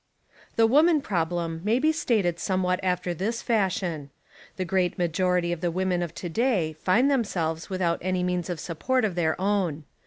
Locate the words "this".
3.13-3.43